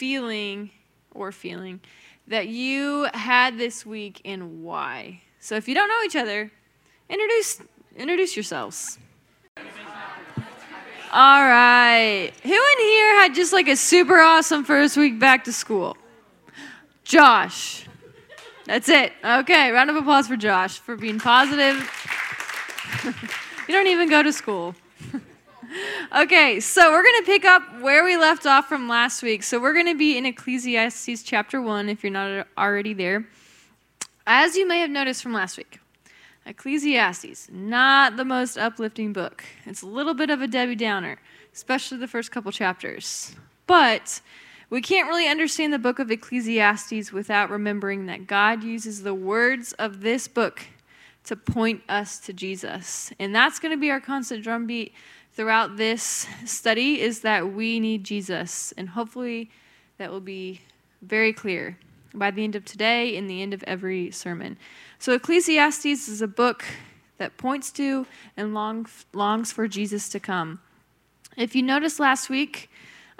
[0.00, 0.70] feeling
[1.10, 1.78] or feeling
[2.26, 5.20] that you had this week and why.
[5.40, 6.50] So if you don't know each other,
[7.10, 7.60] introduce
[7.94, 8.98] introduce yourselves.
[11.12, 12.32] All right.
[12.42, 15.98] Who in here had just like a super awesome first week back to school?
[17.04, 17.86] Josh.
[18.64, 19.12] That's it.
[19.22, 21.76] Okay, round of applause for Josh for being positive.
[23.04, 24.74] you don't even go to school.
[26.16, 29.42] Okay, so we're going to pick up where we left off from last week.
[29.42, 33.26] So we're going to be in Ecclesiastes chapter 1 if you're not already there.
[34.26, 35.80] As you may have noticed from last week,
[36.46, 39.44] Ecclesiastes, not the most uplifting book.
[39.66, 41.18] It's a little bit of a Debbie Downer,
[41.52, 43.34] especially the first couple chapters.
[43.66, 44.20] But
[44.68, 49.72] we can't really understand the book of Ecclesiastes without remembering that God uses the words
[49.74, 50.66] of this book
[51.24, 53.12] to point us to Jesus.
[53.18, 54.94] And that's going to be our constant drumbeat
[55.34, 58.72] throughout this study is that we need Jesus.
[58.76, 59.50] And hopefully
[59.98, 60.60] that will be
[61.02, 61.78] very clear
[62.14, 64.58] by the end of today and the end of every sermon.
[64.98, 66.64] So, Ecclesiastes is a book
[67.18, 68.06] that points to
[68.36, 70.60] and long, longs for Jesus to come.
[71.36, 72.70] If you noticed last week,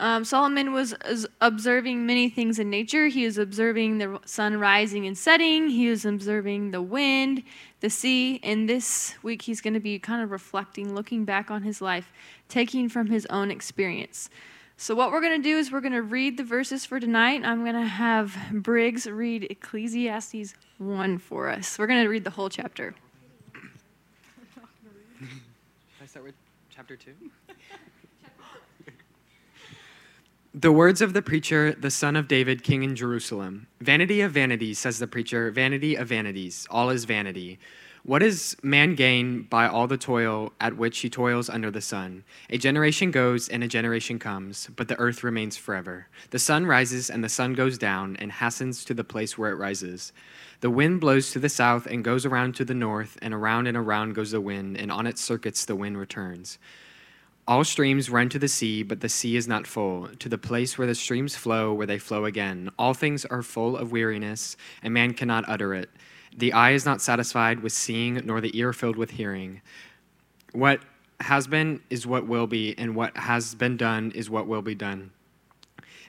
[0.01, 0.95] um, Solomon was
[1.43, 3.09] observing many things in nature.
[3.09, 7.43] He was observing the sun rising and setting, he was observing the wind,
[7.81, 8.41] the sea.
[8.43, 12.13] And this week, he's going to be kind of reflecting, looking back on his life,
[12.49, 14.31] taking from his own experience.
[14.79, 17.43] So, what we're going to do is we're going to read the verses for tonight.
[17.45, 21.79] I'm going to have Briggs read Ecclesiastes 1 for us.
[21.79, 22.95] We're going to read the whole chapter.
[26.03, 26.35] I start with
[26.71, 27.13] chapter 2?
[30.53, 33.69] The words of the preacher, the son of David, king in Jerusalem.
[33.81, 37.61] Vanity of vanities, says the preacher, vanity of vanities, all is vanity.
[38.03, 42.25] What does man gain by all the toil at which he toils under the sun?
[42.49, 46.09] A generation goes and a generation comes, but the earth remains forever.
[46.31, 49.57] The sun rises and the sun goes down and hastens to the place where it
[49.57, 50.13] rises.
[50.63, 53.77] The wind blows to the south and goes around to the north, and around and
[53.77, 56.59] around goes the wind, and on its circuits the wind returns.
[57.49, 60.09] All streams run to the sea, but the sea is not full.
[60.09, 62.71] To the place where the streams flow, where they flow again.
[62.79, 65.91] All things are full of weariness, and man cannot utter it.
[66.37, 69.63] The eye is not satisfied with seeing, nor the ear filled with hearing.
[70.53, 70.81] What
[71.21, 74.75] has been is what will be, and what has been done is what will be
[74.75, 75.11] done.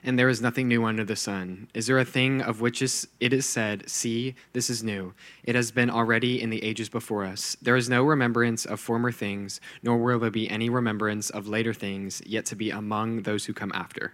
[0.04, 1.68] And there is nothing new under the sun.
[1.74, 5.14] Is there a thing of which is, it is said, See, this is new?
[5.44, 7.56] It has been already in the ages before us.
[7.62, 11.72] There is no remembrance of former things, nor will there be any remembrance of later
[11.72, 14.12] things yet to be among those who come after.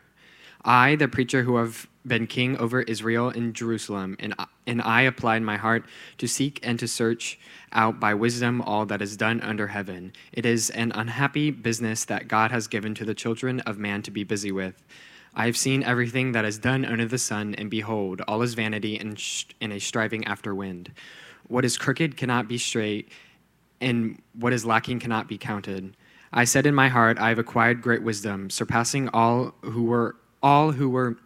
[0.64, 4.34] I, the preacher who have been king over Israel in Jerusalem, and,
[4.66, 5.84] and I applied my heart
[6.18, 7.38] to seek and to search
[7.72, 10.12] out by wisdom all that is done under heaven.
[10.32, 14.10] It is an unhappy business that God has given to the children of man to
[14.10, 14.82] be busy with.
[15.38, 18.98] I have seen everything that is done under the sun, and behold, all is vanity
[18.98, 20.90] and, sh- a striving after wind.
[21.46, 23.12] What is crooked cannot be straight,
[23.80, 25.96] and what is lacking cannot be counted.
[26.32, 30.72] I said in my heart, I have acquired great wisdom, surpassing all who were all
[30.72, 31.16] who were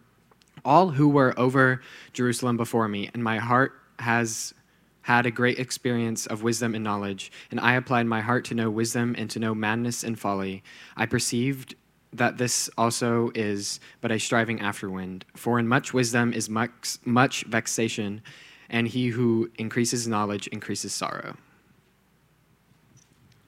[0.63, 1.81] all who were over
[2.13, 4.53] Jerusalem before me, and my heart has
[5.01, 8.69] had a great experience of wisdom and knowledge, and I applied my heart to know
[8.69, 10.61] wisdom and to know madness and folly.
[10.95, 11.73] I perceived
[12.13, 15.25] that this also is but a striving after wind.
[15.35, 18.21] For in much wisdom is much, much vexation,
[18.69, 21.35] and he who increases knowledge increases sorrow.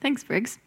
[0.01, 0.59] Thanks, Briggs.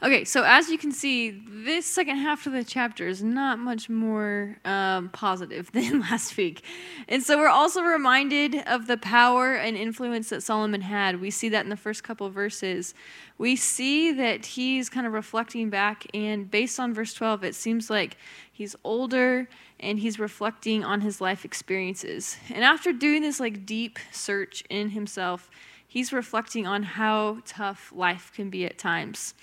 [0.00, 3.88] Okay, so as you can see, this second half of the chapter is not much
[3.88, 6.62] more um, positive than last week.
[7.08, 11.20] And so we're also reminded of the power and influence that Solomon had.
[11.20, 12.94] We see that in the first couple verses.
[13.38, 17.90] We see that he's kind of reflecting back, and based on verse 12, it seems
[17.90, 18.16] like
[18.52, 19.48] he's older
[19.80, 22.36] and he's reflecting on his life experiences.
[22.54, 25.50] And after doing this like deep search in himself,
[25.88, 29.34] he's reflecting on how tough life can be at times.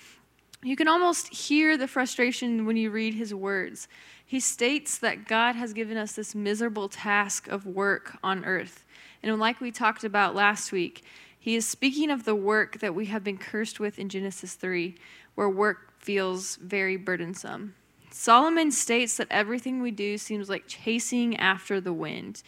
[0.66, 3.86] You can almost hear the frustration when you read his words.
[4.26, 8.84] He states that God has given us this miserable task of work on earth.
[9.22, 11.04] And like we talked about last week,
[11.38, 14.96] he is speaking of the work that we have been cursed with in Genesis 3,
[15.36, 17.76] where work feels very burdensome.
[18.10, 22.42] Solomon states that everything we do seems like chasing after the wind,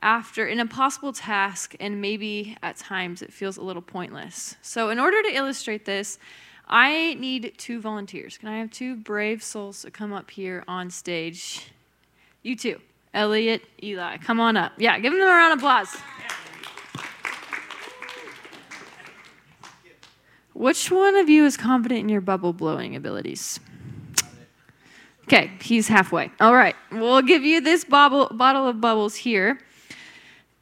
[0.00, 4.54] after an impossible task, and maybe at times it feels a little pointless.
[4.62, 6.20] So, in order to illustrate this,
[6.68, 8.38] I need two volunteers.
[8.38, 11.70] Can I have two brave souls to come up here on stage?
[12.42, 12.80] You two,
[13.14, 14.72] Elliot, Eli, come on up.
[14.76, 15.96] Yeah, give them a round of applause.
[20.54, 23.60] Which one of you is confident in your bubble blowing abilities?
[25.24, 26.30] Okay, he's halfway.
[26.40, 29.58] All right, we'll give you this bottle, bottle of bubbles here.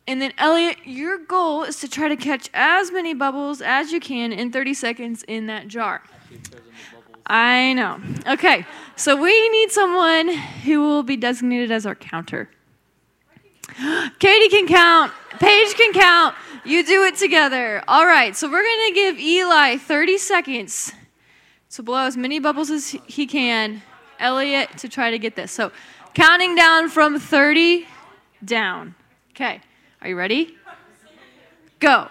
[0.06, 4.00] And then, Elliot, your goal is to try to catch as many bubbles as you
[4.00, 6.02] can in 30 seconds in that jar.
[7.26, 8.00] I know.
[8.26, 8.66] Okay,
[8.96, 10.28] so we need someone
[10.64, 12.50] who will be designated as our counter.
[14.18, 15.10] Katie can count.
[15.40, 16.34] Paige can count.
[16.66, 17.82] You do it together.
[17.88, 20.92] All right, so we're going to give Eli 30 seconds
[21.70, 23.82] to blow as many bubbles as he can.
[24.18, 25.50] Elliot to try to get this.
[25.50, 25.72] So,
[26.14, 27.86] counting down from 30
[28.44, 28.94] down.
[29.30, 29.60] Okay,
[30.04, 30.56] are you ready?
[31.80, 32.08] Go.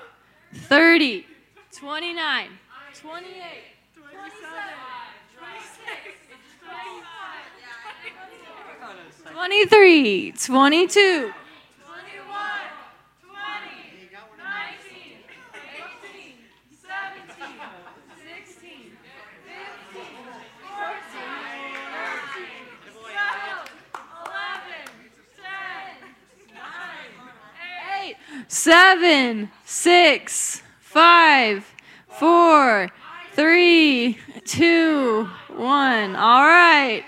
[0.54, 1.25] 30,
[1.72, 2.50] 29,
[3.00, 3.31] 28.
[3.95, 4.12] 27,
[5.38, 5.72] 26,
[9.31, 11.34] 23, 22,
[28.53, 31.65] seven, six, five,
[32.07, 32.89] four,
[33.33, 36.15] three, two, one.
[36.15, 37.03] All right.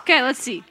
[0.00, 0.64] Okay, let's see.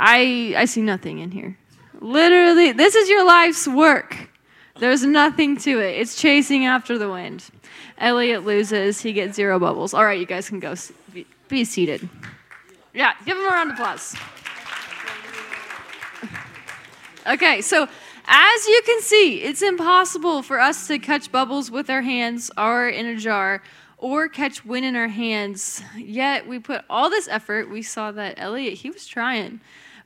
[0.00, 1.58] I I see nothing in here.
[2.00, 4.16] Literally, this is your life's work.
[4.78, 6.00] There's nothing to it.
[6.00, 7.44] It's chasing after the wind.
[7.98, 9.00] Elliot loses.
[9.00, 9.92] He gets zero bubbles.
[9.92, 10.74] All right, you guys can go
[11.48, 12.08] be, seated.
[12.94, 14.14] Yeah, give him a round of applause.
[17.28, 17.86] Okay, so
[18.24, 22.88] as you can see, it's impossible for us to catch bubbles with our hands or
[22.88, 23.62] in a jar
[23.98, 25.82] or catch wind in our hands.
[25.94, 27.68] Yet we put all this effort.
[27.68, 29.60] We saw that Elliot, he was trying.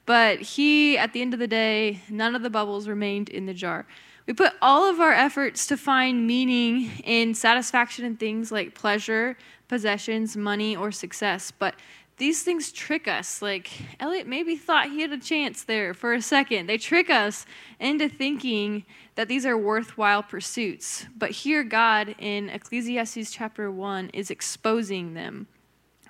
[0.05, 3.55] But he, at the end of the day, none of the bubbles remained in the
[3.55, 3.87] jar.
[4.27, 9.37] We put all of our efforts to find meaning in satisfaction in things like pleasure,
[9.69, 11.53] possessions, money, or success.
[11.53, 11.77] But
[12.23, 13.43] these things trick us.
[13.43, 16.69] Like, Elliot maybe thought he had a chance there for a second.
[16.69, 17.45] They trick us
[17.81, 18.85] into thinking
[19.17, 21.07] that these are worthwhile pursuits.
[21.19, 25.49] But here, God in Ecclesiastes chapter 1 is exposing them.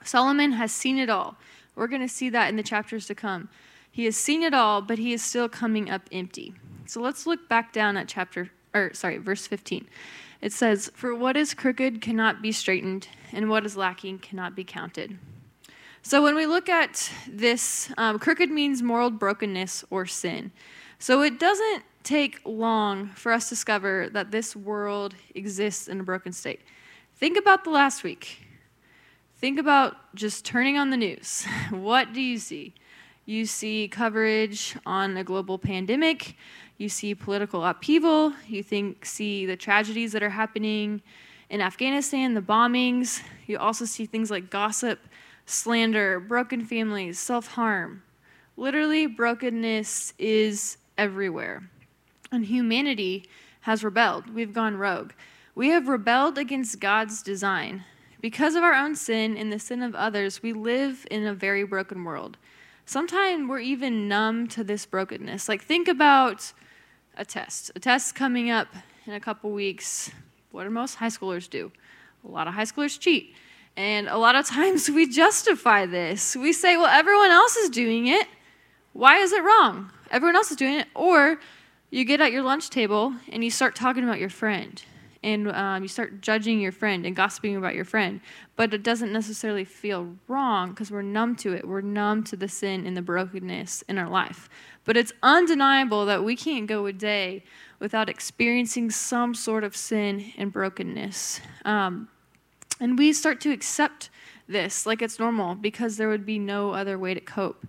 [0.05, 1.37] Solomon has seen it all.
[1.77, 3.49] We're going to see that in the chapters to come.
[3.91, 6.53] He has seen it all, but he is still coming up empty.
[6.85, 9.89] So let's look back down at chapter, or sorry, verse 15.
[10.43, 14.63] It says, For what is crooked cannot be straightened, and what is lacking cannot be
[14.63, 15.17] counted.
[16.05, 20.51] So when we look at this, um, crooked means moral brokenness or sin.
[20.99, 26.03] So it doesn't take long for us to discover that this world exists in a
[26.03, 26.61] broken state.
[27.15, 28.45] Think about the last week.
[29.37, 31.47] Think about just turning on the news.
[31.71, 32.75] What do you see?
[33.25, 36.37] You see coverage on a global pandemic.
[36.79, 38.33] You see political upheaval.
[38.49, 41.01] You think see the tragedies that are happening
[41.49, 43.23] in Afghanistan, the bombings.
[43.47, 44.99] You also see things like gossip
[45.47, 48.03] slander, broken families, self harm.
[48.57, 51.69] Literally, brokenness is everywhere.
[52.31, 53.25] And humanity
[53.63, 54.35] has rebelled.
[54.35, 55.13] We've gone rogue.
[55.55, 57.85] We have rebelled against God's design.
[58.21, 61.65] Because of our own sin and the sin of others, we live in a very
[61.65, 62.37] broken world.
[62.87, 65.49] Sometimes we're even numb to this brokenness.
[65.49, 66.53] Like, think about
[67.17, 67.71] a test.
[67.75, 68.69] A test coming up
[69.07, 70.11] in a couple weeks.
[70.51, 71.73] What do most high schoolers do?
[72.25, 73.35] A lot of high schoolers cheat.
[73.77, 76.37] And a lot of times we justify this.
[76.37, 78.27] We say, well, everyone else is doing it.
[78.93, 79.91] Why is it wrong?
[80.11, 80.89] Everyone else is doing it.
[80.95, 81.41] Or
[81.91, 84.83] you get at your lunch table and you start talking about your friend
[85.23, 88.21] and um, you start judging your friend and gossiping about your friend.
[88.57, 91.67] But it doesn't necessarily feel wrong because we're numb to it.
[91.67, 94.49] We're numb to the sin and the brokenness in our life.
[94.85, 97.45] But it's undeniable that we can't go a day
[97.79, 101.41] without experiencing some sort of sin and brokenness.
[101.65, 102.09] Um,
[102.83, 104.11] and we start to accept
[104.49, 107.65] this like it's normal because there would be no other way to cope.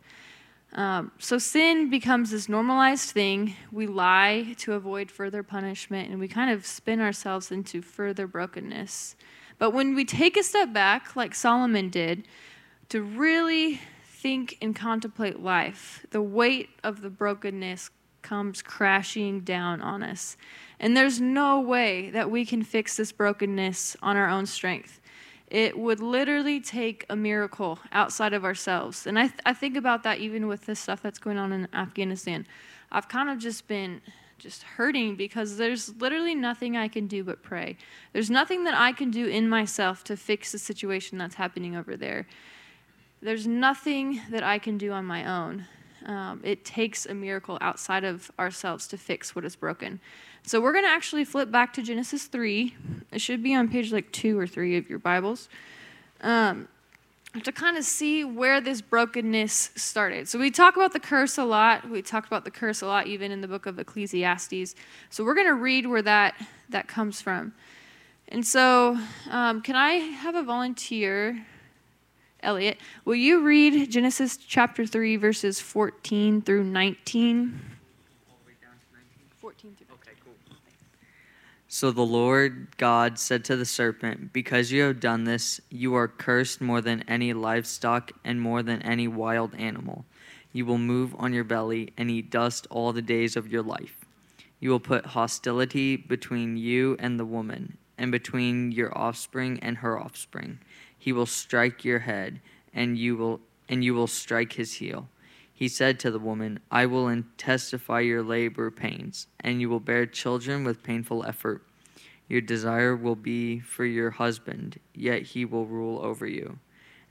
[0.74, 3.56] Um, so sin becomes this normalized thing.
[3.72, 9.16] We lie to avoid further punishment, and we kind of spin ourselves into further brokenness.
[9.60, 12.28] But when we take a step back, like Solomon did,
[12.90, 17.92] to really think and contemplate life, the weight of the brokenness
[18.24, 20.38] comes crashing down on us.
[20.80, 25.02] And there's no way that we can fix this brokenness on our own strength.
[25.54, 29.06] It would literally take a miracle outside of ourselves.
[29.06, 31.68] And I, th- I think about that even with the stuff that's going on in
[31.74, 32.48] Afghanistan.
[32.92, 34.02] I've kind of just been
[34.40, 37.78] just hurting because there's literally nothing I can do but pray.
[38.14, 41.96] There's nothing that I can do in myself to fix the situation that's happening over
[41.96, 42.26] there.
[43.22, 45.68] There's nothing that I can do on my own.
[46.06, 50.00] Um, it takes a miracle outside of ourselves to fix what is broken.
[50.44, 52.76] So we're going to actually flip back to Genesis 3.
[53.12, 55.48] It should be on page like two or three of your Bibles.
[56.22, 56.68] Um,
[57.42, 60.28] to kind of see where this brokenness started.
[60.28, 61.90] So we talk about the curse a lot.
[61.90, 64.76] We talked about the curse a lot even in the book of Ecclesiastes.
[65.10, 66.36] So we're going to read where that
[66.70, 67.54] that comes from.
[68.28, 68.98] And so,
[69.30, 71.46] um, can I have a volunteer?
[72.44, 77.62] Elliot, will you read Genesis chapter 3, verses 14 through 19?
[79.40, 80.34] 14 through Okay, cool.
[81.68, 86.08] So the Lord God said to the serpent, Because you have done this, you are
[86.08, 90.06] cursed more than any livestock and more than any wild animal.
[90.52, 94.06] You will move on your belly and eat dust all the days of your life.
[94.60, 100.00] You will put hostility between you and the woman, and between your offspring and her
[100.00, 100.60] offspring.
[101.04, 102.40] He will strike your head,
[102.74, 105.10] and you will and you will strike his heel.
[105.54, 110.06] He said to the woman, I will intensify your labor pains, and you will bear
[110.06, 111.62] children with painful effort.
[112.30, 116.60] Your desire will be for your husband, yet he will rule over you.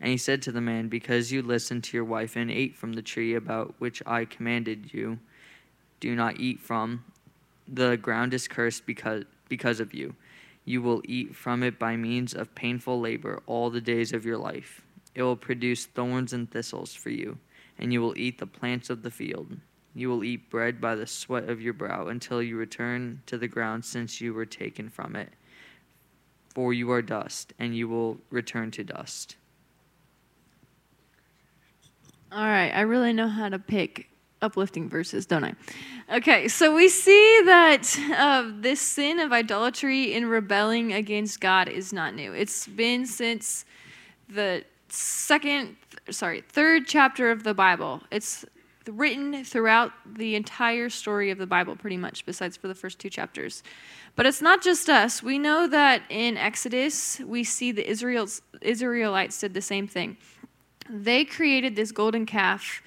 [0.00, 2.94] And he said to the man, Because you listened to your wife and ate from
[2.94, 5.18] the tree about which I commanded you,
[6.00, 7.04] do not eat from.
[7.68, 10.14] The ground is cursed because, because of you.
[10.64, 14.38] You will eat from it by means of painful labor all the days of your
[14.38, 14.82] life.
[15.14, 17.38] It will produce thorns and thistles for you,
[17.78, 19.56] and you will eat the plants of the field.
[19.94, 23.48] You will eat bread by the sweat of your brow until you return to the
[23.48, 25.30] ground since you were taken from it.
[26.54, 29.36] For you are dust, and you will return to dust.
[32.30, 34.08] All right, I really know how to pick
[34.42, 35.54] uplifting verses, don't I?
[36.14, 41.92] Okay, so we see that uh, this sin of idolatry in rebelling against God is
[41.92, 42.32] not new.
[42.32, 43.64] It's been since
[44.28, 45.76] the second,
[46.10, 48.02] sorry, third chapter of the Bible.
[48.10, 48.44] It's
[48.90, 53.08] written throughout the entire story of the Bible, pretty much, besides for the first two
[53.08, 53.62] chapters.
[54.16, 55.22] But it's not just us.
[55.22, 60.16] We know that in Exodus, we see the Israelites did the same thing.
[60.90, 62.82] They created this golden calf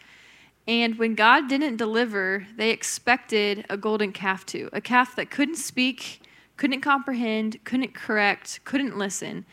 [0.67, 5.57] and when God didn't deliver, they expected a golden calf too a calf that couldn't
[5.57, 6.21] speak,
[6.57, 9.45] couldn't comprehend, couldn't correct, couldn't listen.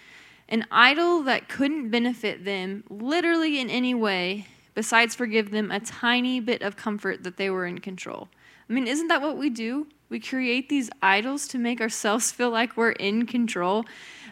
[0.48, 6.40] An idol that couldn't benefit them literally in any way besides forgive them a tiny
[6.40, 8.28] bit of comfort that they were in control.
[8.72, 9.86] I mean, isn't that what we do?
[10.08, 13.84] We create these idols to make ourselves feel like we're in control.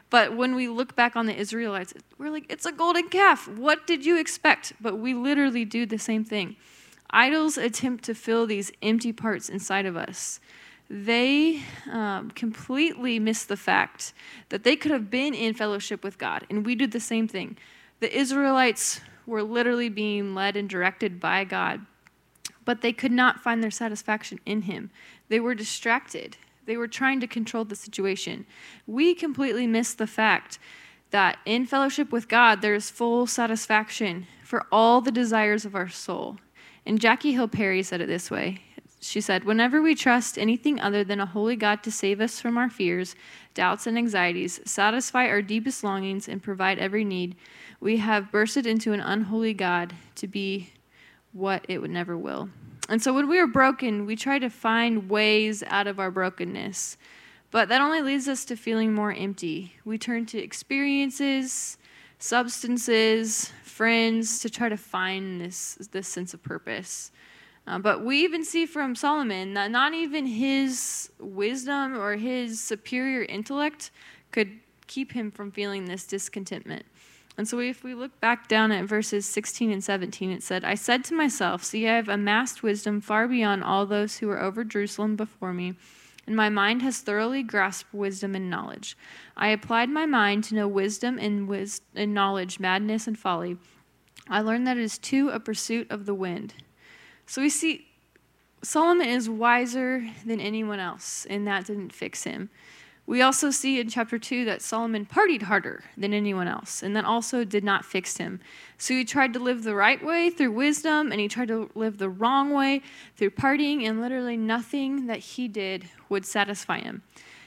[0.09, 3.47] But when we look back on the Israelites, we're like, it's a golden calf.
[3.47, 4.73] What did you expect?
[4.81, 6.57] But we literally do the same thing.
[7.11, 10.41] Idols attempt to fill these empty parts inside of us.
[10.89, 11.61] They
[11.93, 14.15] um, completely miss the fact
[14.49, 17.59] that they could have been in fellowship with God, and we do the same thing.
[18.01, 21.85] The Israelites were literally being led and directed by God,
[22.65, 24.91] but they could not find their satisfaction in Him.
[25.29, 26.37] They were distracted
[26.71, 28.47] they were trying to control the situation.
[28.87, 30.61] We completely miss the fact
[31.11, 35.89] that in fellowship with God, there is full satisfaction for all the desires of our
[35.89, 36.39] soul.
[36.87, 38.63] And Jackie Hill Perry said it this way
[39.01, 42.57] She said, Whenever we trust anything other than a holy God to save us from
[42.57, 43.17] our fears,
[43.53, 47.35] doubts, and anxieties, satisfy our deepest longings, and provide every need,
[47.81, 50.71] we have bursted into an unholy God to be
[51.33, 52.49] what it would never will.
[52.89, 56.97] And so when we are broken, we try to find ways out of our brokenness.
[57.51, 59.75] But that only leads us to feeling more empty.
[59.85, 61.79] We turn to experiences,
[62.19, 67.13] substances, friends to try to find this, this sense of purpose.
[67.67, 73.23] Uh, but we even see from Solomon that not even his wisdom or his superior
[73.23, 73.91] intellect
[74.33, 76.85] could keep him from feeling this discontentment.
[77.37, 80.75] And so if we look back down at verses 16 and 17, it said, I
[80.75, 84.65] said to myself, See, I have amassed wisdom far beyond all those who were over
[84.65, 85.75] Jerusalem before me,
[86.27, 88.97] and my mind has thoroughly grasped wisdom and knowledge.
[89.37, 93.57] I applied my mind to know wisdom and, wis- and knowledge, madness and folly.
[94.29, 96.55] I learned that it is too a pursuit of the wind.
[97.27, 97.87] So we see
[98.63, 102.51] Solomon is wiser than anyone else, and that didn't fix him.
[103.11, 107.05] We also see in chapter 2 that Solomon partied harder than anyone else, and that
[107.05, 108.39] also did not fix him.
[108.79, 111.99] So he tried to live the right way through wisdom, and he tried to live
[111.99, 112.83] the wrong way
[113.17, 117.03] through partying, and literally nothing that he did would satisfy him.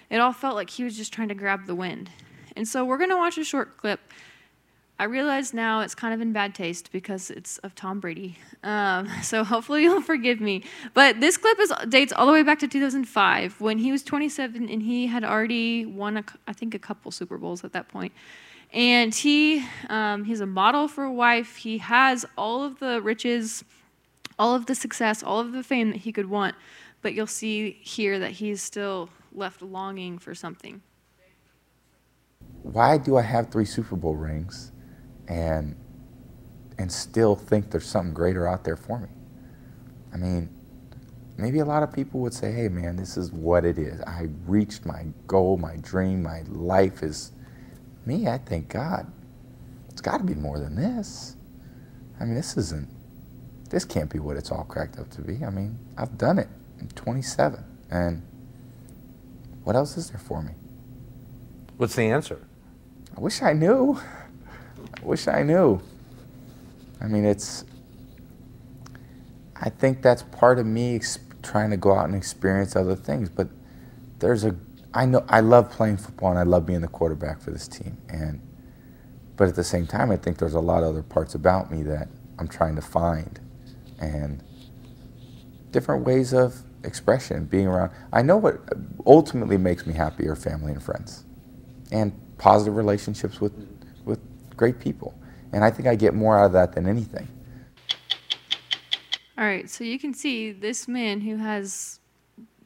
[0.10, 2.10] It all felt like he was just trying to grab the wind.
[2.58, 4.02] And so we're going to watch a short clip
[5.04, 8.38] I realize now it's kind of in bad taste because it's of Tom Brady.
[8.64, 10.64] Um, so hopefully you'll forgive me.
[10.94, 14.70] But this clip is, dates all the way back to 2005 when he was 27
[14.70, 18.14] and he had already won, a, I think, a couple Super Bowls at that point.
[18.72, 21.58] And he um, he's a model for a wife.
[21.58, 23.66] He has all of the riches,
[24.40, 26.56] all of the success, all of the fame that he could want.
[27.02, 30.82] But you'll see here that he's still left longing for something.
[32.62, 34.72] Why do I have three Super Bowl rings?
[35.28, 35.76] And
[36.78, 39.10] and still think there's something greater out there for me.
[40.14, 40.50] I mean,
[41.38, 44.02] maybe a lot of people would say, hey man, this is what it is.
[44.02, 47.32] I reached my goal, my dream, my life is
[48.06, 48.28] me.
[48.28, 49.12] I thank God.
[49.90, 51.36] It's got to be more than this.
[52.20, 52.90] I mean, this isn't,
[53.70, 55.44] this can't be what it's all cracked up to be.
[55.44, 56.48] I mean, I've done it.
[56.80, 57.64] I'm 27.
[57.92, 58.22] And
[59.64, 60.54] what else is there for me?
[61.78, 62.46] What's the answer?
[63.16, 64.00] I wish I knew.
[65.02, 65.82] I wish I knew.
[67.02, 67.66] I mean, it's,
[69.56, 71.00] I think that's part of me
[71.42, 73.30] trying to go out and experience other things.
[73.30, 73.50] But
[74.20, 74.56] there's a,
[74.94, 77.98] I know, I love playing football and I love being the quarterback for this team.
[78.10, 78.42] And,
[79.36, 81.84] but at the same time, I think there's a lot of other parts about me
[81.84, 82.08] that
[82.40, 83.40] I'm trying to find
[84.00, 84.44] and
[85.72, 87.92] different ways of expression, being around.
[88.12, 88.60] I know what
[89.06, 91.24] ultimately makes me happy are family and friends
[91.92, 93.54] and positive relationships with
[94.54, 95.14] great people.
[95.52, 97.28] And I think I get more out of that than anything.
[99.38, 102.00] All right, so you can see this man who has,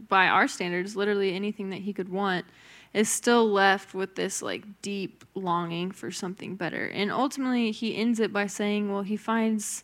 [0.07, 2.45] by our standards, literally anything that he could want,
[2.93, 6.87] is still left with this like deep longing for something better.
[6.87, 9.83] And ultimately, he ends it by saying, well, he finds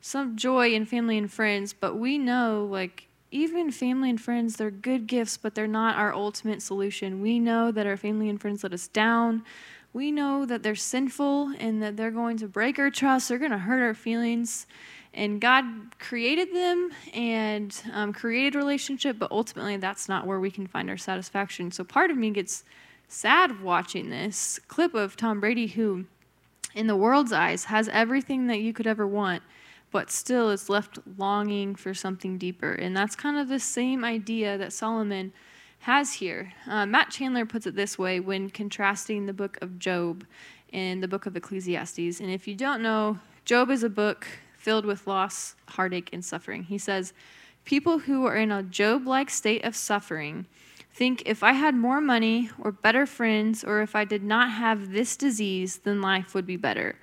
[0.00, 4.70] some joy in family and friends, but we know like even family and friends, they're
[4.70, 7.20] good gifts, but they're not our ultimate solution.
[7.20, 9.44] We know that our family and friends let us down.
[9.92, 13.50] We know that they're sinful and that they're going to break our trust, they're going
[13.50, 14.66] to hurt our feelings
[15.14, 15.64] and God
[15.98, 20.96] created them and um, created relationship, but ultimately that's not where we can find our
[20.96, 21.70] satisfaction.
[21.70, 22.64] So part of me gets
[23.08, 26.04] sad watching this clip of Tom Brady, who,
[26.74, 29.42] in the world's eyes, has everything that you could ever want,
[29.90, 32.72] but still is left longing for something deeper.
[32.72, 35.32] And that's kind of the same idea that Solomon
[35.80, 36.52] has here.
[36.66, 40.24] Uh, Matt Chandler puts it this way when contrasting the book of Job
[40.72, 42.20] and the book of Ecclesiastes.
[42.20, 46.64] And if you don't know, Job is a book filled with loss, heartache, and suffering.
[46.64, 47.12] He says,
[47.64, 50.46] People who are in a Job like state of suffering
[50.92, 54.90] think if I had more money or better friends, or if I did not have
[54.90, 56.96] this disease, then life would be better.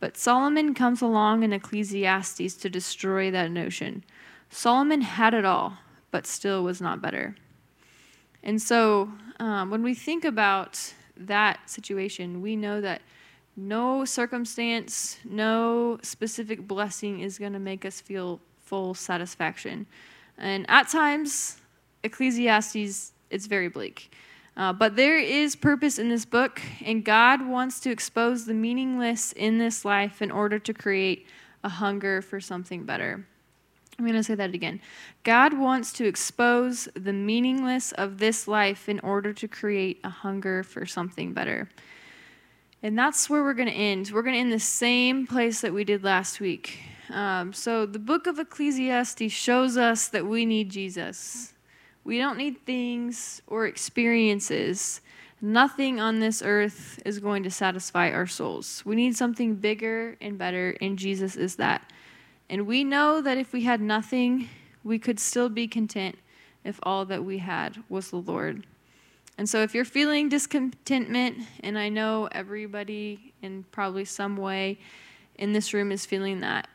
[0.00, 4.04] But Solomon comes along in Ecclesiastes to destroy that notion.
[4.50, 5.78] Solomon had it all,
[6.10, 7.36] but still was not better.
[8.46, 13.02] And so um, when we think about that situation, we know that
[13.56, 19.86] no circumstance, no specific blessing is going to make us feel full satisfaction.
[20.38, 21.56] And at times,
[22.04, 24.14] Ecclesiastes, it's very bleak.
[24.56, 29.32] Uh, but there is purpose in this book, and God wants to expose the meaningless
[29.32, 31.26] in this life in order to create
[31.64, 33.26] a hunger for something better.
[33.98, 34.80] I'm going to say that again.
[35.24, 40.62] God wants to expose the meaningless of this life in order to create a hunger
[40.62, 41.68] for something better.
[42.82, 44.10] And that's where we're going to end.
[44.12, 46.78] We're going to end the same place that we did last week.
[47.10, 51.54] Um, so, the book of Ecclesiastes shows us that we need Jesus.
[52.04, 55.00] We don't need things or experiences.
[55.40, 58.82] Nothing on this earth is going to satisfy our souls.
[58.84, 61.90] We need something bigger and better, and Jesus is that.
[62.48, 64.48] And we know that if we had nothing,
[64.84, 66.16] we could still be content
[66.64, 68.66] if all that we had was the Lord.
[69.38, 74.78] And so, if you're feeling discontentment, and I know everybody in probably some way
[75.34, 76.68] in this room is feeling that,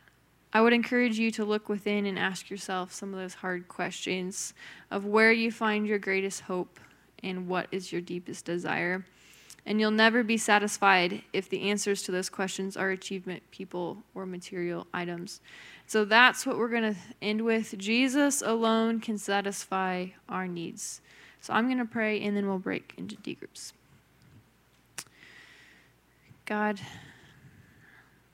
[0.54, 4.54] I would encourage you to look within and ask yourself some of those hard questions
[4.92, 6.80] of where you find your greatest hope
[7.24, 9.06] and what is your deepest desire.
[9.66, 14.26] And you'll never be satisfied if the answers to those questions are achievement, people, or
[14.26, 15.40] material items.
[15.86, 17.78] So that's what we're going to end with.
[17.78, 21.02] Jesus alone can satisfy our needs.
[21.42, 23.74] So I'm going to pray and then we'll break into D groups.
[26.46, 26.80] God,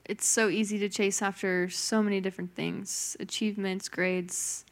[0.06, 4.66] it's so easy to chase after so many different things achievements, grades,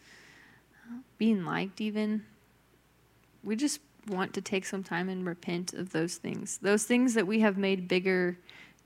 [1.17, 2.23] being liked, even.
[3.43, 7.27] We just want to take some time and repent of those things, those things that
[7.27, 8.37] we have made bigger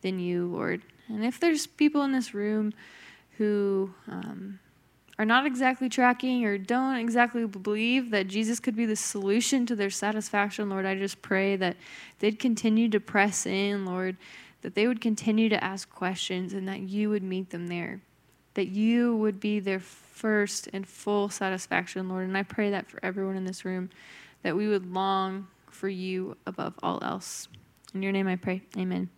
[0.02, 0.82] than you, Lord.
[1.08, 2.74] And if there's people in this room
[3.38, 4.60] who um,
[5.18, 9.76] are not exactly tracking or don't exactly believe that Jesus could be the solution to
[9.76, 11.76] their satisfaction, Lord, I just pray that
[12.20, 14.18] they'd continue to press in, Lord,
[14.62, 18.02] that they would continue to ask questions and that you would meet them there,
[18.54, 22.28] that you would be their first and full satisfaction, Lord.
[22.28, 23.90] And I pray that for everyone in this room,
[24.44, 27.48] that we would long for you above all else.
[27.94, 28.62] In your name I pray.
[28.78, 29.10] Amen.